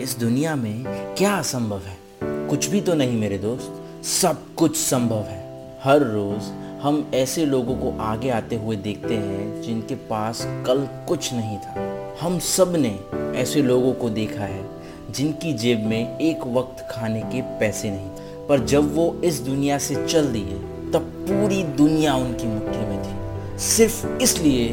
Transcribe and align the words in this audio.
इस 0.00 0.18
दुनिया 0.18 0.54
में 0.56 0.84
क्या 1.18 1.34
असंभव 1.34 1.78
है? 1.78 1.96
कुछ 2.22 2.66
भी 2.66 2.80
तो 2.80 2.94
नहीं 2.94 3.18
मेरे 3.18 3.38
दोस्त, 3.38 4.04
सब 4.06 4.54
कुछ 4.54 4.76
संभव 4.76 5.22
है। 5.22 5.40
हर 5.84 6.02
रोज 6.02 6.42
हम 6.82 7.10
ऐसे 7.14 7.44
लोगों 7.46 7.76
को 7.76 7.96
आगे 8.00 8.30
आते 8.30 8.56
हुए 8.56 8.76
देखते 8.76 9.14
हैं 9.14 9.62
जिनके 9.62 9.94
पास 9.94 10.40
कल 10.66 10.86
कुछ 11.08 11.32
नहीं 11.32 11.58
था। 11.58 12.16
हम 12.20 12.38
सबने 12.38 12.98
ऐसे 13.40 13.62
लोगों 13.62 13.92
को 13.92 14.10
देखा 14.10 14.44
है 14.44 14.64
जिनकी 15.10 15.52
जेब 15.52 15.84
में 15.86 16.18
एक 16.18 16.46
वक्त 16.46 16.86
खाने 16.90 17.20
के 17.20 17.42
पैसे 17.58 17.90
नहीं 17.90 18.46
पर 18.48 18.64
जब 18.64 18.94
वो 18.94 19.20
इस 19.24 19.40
दुनिया 19.40 19.78
से 19.78 20.06
चल 20.06 20.26
दिए, 20.26 20.58
तब 20.92 21.12
पूरी 21.28 21.62
दुनिया 21.62 22.14
उनकी 22.14 22.46
मुट्ठी 22.46 22.78
में 22.78 23.02
थी। 23.02 23.58
सिर्फ़ 23.58 24.06
इसलिए 24.22 24.68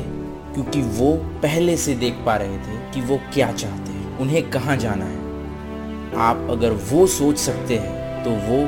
क्योंकि 0.53 0.81
वो 0.81 1.13
पहले 1.41 1.77
से 1.77 1.95
देख 1.95 2.13
पा 2.25 2.35
रहे 2.35 2.57
थे 2.57 2.77
कि 2.93 3.01
वो 3.01 3.19
क्या 3.33 3.51
चाहते 3.51 3.91
हैं। 3.91 4.17
उन्हें 4.17 4.49
कहाँ 4.49 4.77
जाना 4.77 5.05
है? 5.05 5.26
आप 6.17 6.47
अगर 6.51 6.71
वो 6.89 7.05
सोच 7.07 7.37
सकते 7.37 7.77
हैं 7.77 8.23
तो 8.23 8.29
वो 8.47 8.63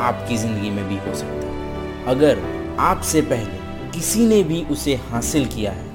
आपकी 0.00 0.36
ज़िंदगी 0.36 0.70
में 0.70 0.88
भी 0.88 0.96
हो 0.96 1.14
सकता 1.14 1.46
है। 1.46 2.04
अगर 2.06 2.42
आपसे 2.80 3.20
पहले 3.22 3.90
किसी 3.90 4.26
ने 4.26 4.42
भी 4.42 4.62
उसे 4.70 4.94
हासिल 5.10 5.46
किया 5.46 5.72
है 5.72 5.90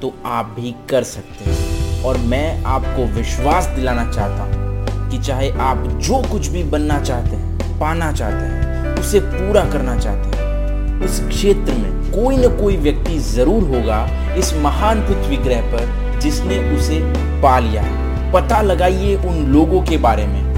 तो 0.00 0.12
आप 0.28 0.54
भी 0.56 0.74
कर 0.90 1.02
सकते 1.04 1.44
हैं। 1.44 2.02
और 2.04 2.18
मैं 2.26 2.62
आपको 2.64 3.06
विश्वास 3.14 3.66
दिलाना 3.68 4.10
चाहता 4.12 4.42
हूँ 4.42 5.10
कि 5.10 5.18
चाहे 5.18 5.50
आप 5.60 5.86
जो 6.00 6.22
कुछ 6.30 6.46
भी 6.46 6.62
बनना 6.64 7.00
चाहते 7.00 7.36
हैं, 7.36 7.78
पाना 7.80 8.12
चाहते 8.12 8.44
हैं, 8.44 8.94
उसे 9.00 9.20
पूरा 9.22 9.64
करना 9.70 9.96
चाहते 9.98 10.36
हैं, 10.36 11.00
उस 11.04 11.20
क्षेत्र 11.28 11.72
में 11.72 12.12
कोई 12.12 12.36
न 12.36 12.48
कोई 12.58 12.76
व्यक्ति 12.78 13.18
ज़रूर 13.20 13.62
होगा 13.66 14.04
इस 14.34 14.52
महान 14.62 15.00
पृथ्वी 15.00 15.36
ग्रह 15.38 15.72
पर 15.72 16.20
जिसने 16.20 16.58
उसे 16.76 17.00
पा 17.42 17.58
लिया 17.58 17.82
है। 17.82 18.32
पता 18.32 18.60
लगाइए 18.62 19.16
उन 19.18 19.44
लोगों 19.46 19.82
के 19.82 19.96
बारे 19.98 20.26
में 20.26 20.49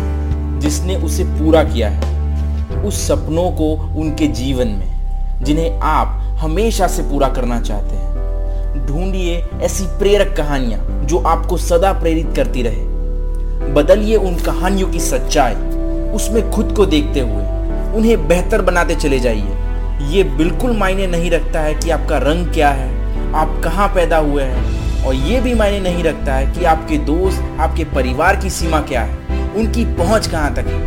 जिसने 0.63 0.97
उसे 0.97 1.25
पूरा 1.25 1.65
किया 1.65 1.89
है, 1.89 2.83
उस 2.85 3.07
सपनों 3.09 3.51
को 3.51 3.73
उनके 4.01 4.27
जीवन 4.27 4.69
में, 4.69 5.45
जिन्हें 5.45 5.81
आप 5.81 6.39
हमेशा 6.41 6.87
से 6.87 7.03
पूरा 7.03 7.29
करना 7.29 7.61
चाहते 7.61 7.97
हैं। 7.97 8.87
ढूंढिए 8.87 9.37
ऐसी 9.63 9.85
प्रेरक 9.99 10.37
कहानियाँ 10.37 11.07
जो 11.07 11.19
आपको 11.19 11.57
सदा 11.57 11.93
प्रेरित 11.93 12.33
करती 12.37 12.63
रहे। 12.63 13.73
बदलिए 13.73 14.17
उन 14.17 14.35
कहानियों 14.37 14.89
की 14.89 15.01
सच्चाई, 15.01 15.55
उसमें 16.15 16.51
खुद 16.51 16.75
को 16.77 16.87
देखते 16.87 17.21
हुए, 17.21 17.45
उन्हें 17.95 18.29
बेहतर 18.29 18.63
बनाते 18.63 18.95
चले 18.95 19.21
जाइए। 19.21 19.57
ये 20.11 20.25
बिल्कुल 20.25 20.77
मायने 20.77 21.07
नहीं 21.07 21.31
रखता 21.31 21.61
है 21.61 21.75
कि 21.75 21.91
आपका 21.91 22.19
रंग 22.19 22.53
क्या 22.53 22.71
है, 22.71 22.91
आप 23.35 23.61
कहाँ 23.65 23.89
पैदा 23.89 24.17
हुए 24.17 24.43
हैं, 24.43 25.05
और 25.05 25.15
ये 25.15 25.41
भी 25.41 25.55
मायने 25.55 25.81
नहीं 25.81 26.03
रखता 26.05 26.35
है 26.35 26.53
कि 26.53 26.65
आपके 26.65 26.97
दोस्त, 26.97 27.43
आपके 27.61 27.85
परिवार 27.85 28.37
की 28.37 28.51
सीमा 28.51 28.81
क्या 28.81 29.03
है। 29.03 29.22
उनकी 29.55 29.85
पहुँच 29.85 30.27
कहाँ 30.27 30.55
तक 30.55 30.67
है? 30.67 30.81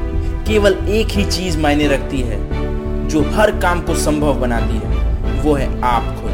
केवल 0.44 0.74
एक 0.88 1.08
ही 1.08 1.26
चीज़ 1.26 1.58
मायने 1.58 1.88
रखती 1.88 2.22
है, 2.22 2.38
जो 3.08 3.22
हर 3.22 3.52
काम 3.52 3.82
को 3.82 3.96
संभव 3.96 4.34
बनाती 4.34 4.74
है, 4.74 4.96
वो 5.42 5.54
है 5.54 5.82
आप 5.82 6.04
खुद। 6.04 6.32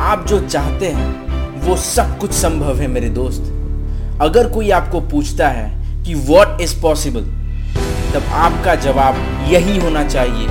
आप 0.00 0.26
जो 0.26 0.40
चाहते 0.40 0.86
हैं, 0.86 1.24
वो 1.60 1.76
सब 1.76 2.18
कुछ 2.18 2.32
संभव 2.32 2.76
है, 2.76 2.86
मेरे 2.86 3.08
दोस्त। 3.08 3.42
अगर 4.22 4.48
कोई 4.48 4.70
आपको 4.70 5.00
पूछता 5.00 5.48
है 5.48 6.02
कि 6.04 6.14
वॉट 6.14 6.60
इज़ 6.60 6.82
पॉसिबल 6.82 7.20
तब 8.14 8.22
आपका 8.32 8.74
जवाब 8.74 9.14
यही 9.48 9.78
होना 9.78 10.04
चाहिए 10.04 10.46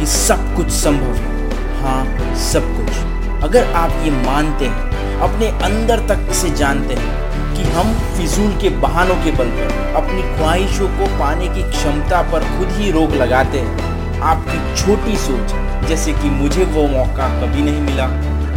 कि 0.00 0.06
सब 0.06 0.56
कुछ 0.56 0.68
संभव 0.68 1.14
है। 1.14 1.50
हाँ 1.82 2.34
सब 2.36 2.60
कुछ। 2.60 2.96
अगर 3.44 3.72
आप 3.72 3.90
ये 4.04 4.10
मानते 4.10 4.64
हैं, 4.64 5.18
अपने 5.18 5.46
अंदर 5.46 5.98
तक 5.98 6.28
इसे 6.30 6.50
जानते 6.50 6.94
हैं 6.94 7.21
कि 7.62 7.68
हम 7.68 8.16
फिजूल 8.16 8.52
के 8.60 8.68
बहानों 8.68 9.14
के 9.14 9.30
बल 9.30 9.48
पर, 9.48 9.94
अपनी 9.96 10.22
ख्वाहिशों 10.22 10.88
को 10.88 11.18
पाने 11.18 11.48
की 11.48 11.70
क्षमता 11.70 12.22
पर 12.22 12.40
खुद 12.40 12.68
ही 12.68 12.90
रोक 12.90 13.10
लगाते 13.10 13.58
हैं। 13.58 13.92
आपकी 14.20 14.82
छोटी 14.82 15.16
सोच, 15.16 15.52
जैसे 15.88 16.12
कि 16.12 16.30
मुझे 16.30 16.64
वो 16.64 16.88
मौका 16.88 17.28
कभी 17.40 17.62
नहीं 17.62 17.80
मिला। 17.80 18.06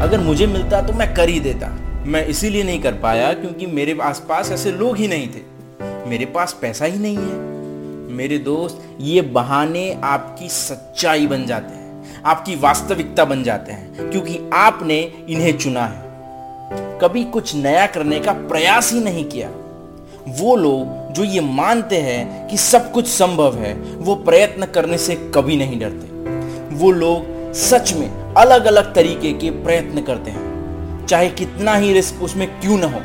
अगर 0.04 0.20
मुझे 0.20 0.48
मिलता 0.48 0.82
तो 0.82 0.94
मैं 0.94 1.14
कर 1.14 1.30
ही 1.30 1.40
देता। 1.40 1.68
मैं 2.06 2.26
इसीलिए 2.26 2.64
नहीं 2.64 2.82
कर 2.82 2.94
पाया 2.94 3.34
क्योंकि 3.34 3.66
मेरे 3.66 3.98
आसपास 4.04 4.52
ऐसे 4.52 4.72
लोग 4.72 4.98
ही 4.98 5.08
नहीं 5.08 5.28
थे। 5.28 6.10
मेरे 6.10 6.26
पास 6.26 6.58
पैसा 6.62 6.86
ही 6.86 7.00
नहीं 7.00 7.18
है। 7.18 7.40
मेरे 8.16 8.38
दोस्त, 8.38 8.98
ये 9.02 9.22
बहाने 9.22 9.98
आपकी 10.04 10.50
सच्चाई 10.50 11.28
बन 11.28 11.46
जाते 11.46 11.76
हैं। 11.76 12.24
आपकी 12.26 12.56
वास्तविकता 12.56 13.26
बन 13.26 13.44
जाते 13.44 13.72
हैं, 13.72 14.10
क्योंकि 14.12 14.50
आपने 14.54 15.14
इन्हें 15.30 15.58
चुना 15.58 15.86
है। 15.86 16.06
कभी 17.02 17.24
कुछ 17.24 17.54
नया 17.56 17.86
करने 17.88 18.20
का 18.20 18.34
प्रयास 18.48 18.92
ही 18.94 19.00
नहीं 19.00 19.24
किया। 19.26 19.50
वो 20.40 20.56
लोग 20.56 21.14
जो 21.14 21.24
ये 21.24 21.42
मानते 21.42 21.98
हैं 21.98 22.48
कि 22.48 22.58
सब 22.58 22.92
कुछ 22.92 23.08
संभव 23.08 23.56
है 23.56 23.74
वो 23.98 24.16
प्रयत्न 24.26 24.66
करने 24.66 24.98
से 24.98 25.16
कभी 25.36 25.58
नहीं 25.58 25.80
डरते। 25.80 26.76
वो 26.76 26.92
लोग 26.92 27.54
सच 27.54 27.94
में 27.94 28.10
अलग 28.38 28.66
अलग 28.66 28.94
तरीके 28.96 29.34
के 29.34 29.50
प्रयत्न 29.64 30.02
करते 30.02 30.32
हैं। 30.32 31.06
चाहे 31.06 31.30
कितना 31.32 31.76
ही 31.76 31.94
रिस्क 31.94 32.24
उसमें 32.24 32.48
क्यों 32.62 32.78
ना 32.78 32.88
हो 32.88 33.02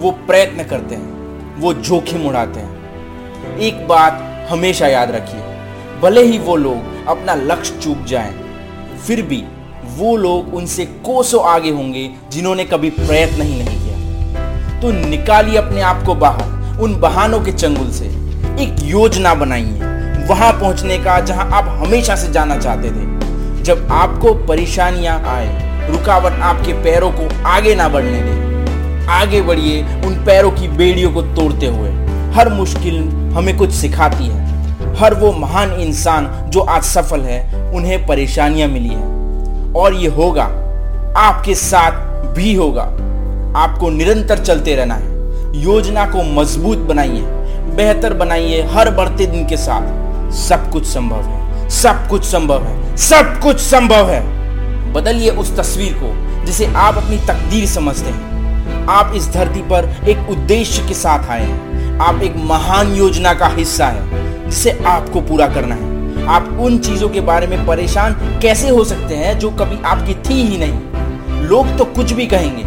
वो 0.00 0.10
प्रयत्न 0.26 0.64
करते 0.64 0.94
हैं 0.94 1.60
वो 1.60 1.72
जोखिम 1.74 2.26
उड़ाते 2.28 2.60
हैं। 2.60 3.58
एक 3.60 3.86
बात 3.88 4.46
हमेशा 4.50 4.86
याद 4.88 5.10
रखिए 5.10 5.40
भले 6.00 6.22
ही 6.22 6.38
वो 6.40 6.56
लोग 6.56 7.06
अपना 7.08 7.34
लक्ष्य 7.34 7.78
चूक 7.78 8.04
जाएँ, 8.04 8.32
फिर 8.98 9.22
भी 9.22 9.42
वो 9.96 10.16
लोग 10.16 10.54
उनसे 10.54 10.84
कोसों 10.84 11.44
आगे 11.44 11.70
होंगे 11.70 12.10
जिन्होंने 12.32 12.64
कभी 12.64 12.90
प्रयत्न 12.90 13.42
ही 13.42 13.62
नहीं 13.62 13.78
किया। 13.78 14.80
तो 14.80 14.90
निकालिए 15.08 15.56
अपने 15.56 15.80
आप 15.80 16.02
को 16.06 16.14
बाहर, 16.14 16.80
उन 16.80 17.00
बहानों 17.00 17.40
के 17.40 17.52
चंगुल 17.52 17.90
से। 17.90 18.04
एक 18.62 18.76
योजना 18.82 19.34
बनाइए, 19.34 19.80
वहाँ 20.26 20.52
पहुँचने 20.52 20.98
का 20.98 21.20
जहाँ 21.20 21.50
आप 21.50 21.86
हमेशा 21.86 22.16
से 22.16 22.32
जाना 22.32 22.56
चाहते 22.56 22.90
थे। 22.90 23.62
जब 23.62 23.88
आपको 23.90 24.34
परेशानियाँ 24.34 25.20
आए, 25.20 25.72
रुकावट 25.90 26.32
आपके 26.32 26.72
पैरों 26.72 27.10
को 27.10 27.48
आगे 27.48 27.74
ना 27.74 27.88
बढ़ने 27.88 28.22
दे। 28.22 29.06
आगे 29.06 29.42
बढ़िए, 29.42 29.82
उन 29.82 30.14
पैरों 30.24 30.50
की 30.50 30.68
बेड़ियों 30.68 31.12
को 31.12 31.22
तोड़ते 31.22 31.66
हुए। 31.66 31.90
हर 32.34 32.48
मुश्किल 32.48 32.98
हमें 33.34 33.56
कुछ 33.56 33.70
सिखाती 33.70 34.26
है। 34.26 34.42
हर 34.94 35.14
वो 35.14 35.32
महान 35.32 35.72
इंसान 35.72 36.50
जो 36.50 36.60
आज 36.60 36.82
सफल 36.82 37.20
है, 37.20 37.70
उन्हें 37.72 38.06
परेशानियाँ 38.06 38.68
मिली 38.68 38.88
है। 38.88 39.21
और 39.76 39.94
ये 39.94 40.08
होगा, 40.08 40.44
आपके 41.16 41.54
साथ 41.54 41.92
भी 42.34 42.54
होगा। 42.54 42.82
आपको 43.56 43.90
निरंतर 43.90 44.38
चलते 44.38 44.74
रहना 44.74 44.94
है। 44.94 45.60
योजना 45.62 46.04
को 46.06 46.22
मज़बूत 46.22 46.78
बनाइए, 46.78 47.22
बेहतर 47.76 48.14
बनाइए 48.14 48.62
हर 48.62 48.90
बढ़ते 48.90 49.26
दिन 49.26 49.46
के 49.46 49.56
साथ। 49.56 50.32
सब 50.32 50.70
कुछ 50.70 50.86
संभव 50.86 51.22
है, 51.22 51.68
सब 51.70 52.08
कुछ 52.08 52.24
संभव 52.24 52.62
है, 52.62 52.96
सब 52.96 53.40
कुछ 53.42 53.60
संभव 53.60 54.10
है। 54.10 54.20
बदलिए 54.92 55.30
उस 55.30 55.56
तस्वीर 55.56 55.92
को, 56.02 56.46
जिसे 56.46 56.66
आप 56.66 56.96
अपनी 56.96 57.16
तकदीर 57.16 57.66
समझते 57.66 58.10
हैं। 58.10 58.86
आप 58.86 59.12
इस 59.14 59.28
धरती 59.28 59.60
पर 59.60 59.94
एक 60.08 60.30
उद्देश्य 60.30 60.88
के 60.88 60.94
साथ 60.94 61.30
आए 61.30 61.44
हैं। 61.44 61.98
आप 62.00 62.22
एक 62.22 62.34
महान 62.36 62.94
योजना 62.94 63.34
का 63.34 63.46
हिस्सा 63.46 63.86
है, 63.86 64.50
जिसे 64.50 64.78
आपको 64.86 65.20
पूरा 65.20 65.46
करना 65.46 65.74
है। 65.74 65.91
आप 66.28 66.58
उन 66.60 66.78
चीज़ों 66.78 67.08
के 67.08 67.20
बारे 67.20 67.46
में 67.46 67.64
परेशान 67.66 68.12
कैसे 68.42 68.68
हो 68.68 68.84
सकते 68.84 69.14
हैं 69.14 69.38
जो 69.38 69.50
कभी 69.50 69.78
आपकी 69.82 70.14
थी 70.26 70.42
ही 70.42 70.58
नहीं? 70.58 71.48
लोग 71.48 71.76
तो 71.78 71.84
कुछ 71.86 72.12
भी 72.12 72.26
कहेंगे। 72.26 72.64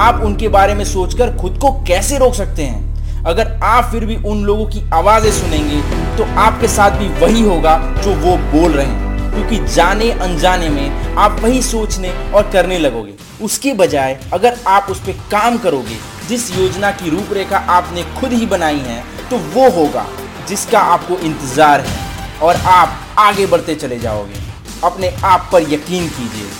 आप 0.00 0.20
उनके 0.24 0.48
बारे 0.48 0.74
में 0.74 0.84
सोचकर 0.84 1.36
खुद 1.36 1.58
को 1.58 1.70
कैसे 1.88 2.18
रोक 2.18 2.34
सकते 2.34 2.62
हैं? 2.62 3.24
अगर 3.24 3.52
आप 3.64 3.90
फिर 3.92 4.04
भी 4.04 4.16
उन 4.24 4.44
लोगों 4.44 4.66
की 4.66 4.82
आवाज़ें 4.94 5.30
सुनेंगे 5.32 5.80
तो 6.16 6.24
आपके 6.40 6.68
साथ 6.68 6.98
भी 6.98 7.08
वही 7.20 7.42
होगा 7.42 7.76
जो 8.04 8.14
वो 8.16 8.36
बोल 8.52 8.72
रहे 8.72 8.86
हैं। 8.86 9.10
क्योंकि 9.32 9.58
जाने 9.66 10.10
अनजाने 10.12 10.68
में 10.68 11.16
आप 11.16 11.40
वही 11.40 11.62
सोचने 11.62 12.10
और 12.34 12.50
करने 12.50 12.78
लगोगे। 12.78 13.14
उसके 13.44 13.72
बजाय 13.74 14.18
अगर 14.32 14.56
आप 14.68 14.86
उस 14.90 15.00
पर 15.00 15.12
काम 15.30 15.58
करोगे, 15.58 15.96
जिस 16.28 16.50
योजना 16.58 16.90
की 16.92 17.10
रूपरेखा 17.10 17.58
आपने 17.70 18.02
खुद 18.20 18.32
ही 18.32 18.46
बनाई 18.46 18.80
है 18.80 19.02
तो 19.30 19.38
वो 19.54 19.70
होगा 19.72 20.06
जिसका 20.48 20.80
आपको 20.80 21.18
इंतज़ार 21.18 21.80
है। 21.80 22.11
और 22.42 22.56
आप 22.68 22.98
आगे 23.18 23.46
बढ़ते 23.46 23.74
चले 23.74 23.98
जाओगे। 23.98 24.40
अपने 24.84 25.08
आप 25.24 25.48
पर 25.52 25.72
यकीन 25.72 26.08
कीजिए। 26.08 26.50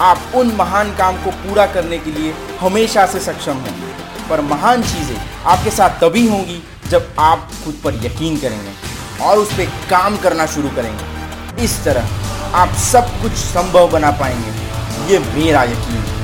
आप 0.00 0.32
उन 0.34 0.52
महान 0.56 0.94
काम 0.96 1.16
को 1.24 1.30
पूरा 1.38 1.66
करने 1.66 1.98
के 1.98 2.10
लिए 2.10 2.34
हमेशा 2.60 3.06
से 3.06 3.20
सक्षम 3.20 3.58
हैं 3.60 4.28
पर 4.28 4.40
महान 4.42 4.82
चीज़ें 4.82 5.16
आपके 5.46 5.70
साथ 5.70 6.00
तभी 6.00 6.26
होंगी 6.28 6.62
जब 6.90 7.14
आप 7.20 7.50
खुद 7.64 7.80
पर 7.84 7.94
यकीन 8.04 8.36
करेंगे 8.36 9.24
और 9.24 9.38
उस 9.38 9.52
पर 9.52 9.70
काम 9.90 10.16
करना 10.16 10.46
शुरू 10.46 10.68
करेंगे। 10.76 11.64
इस 11.64 11.82
तरह 11.84 12.54
आप 12.54 12.74
सब 12.82 13.10
कुछ 13.22 13.32
संभव 13.34 13.88
बना 13.90 14.10
पाएँगे। 14.20 15.12
ये 15.12 15.18
मेरा 15.18 15.62
यकीन 15.64 16.02
है। 16.02 16.15